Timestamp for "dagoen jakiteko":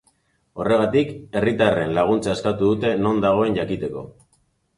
3.27-4.05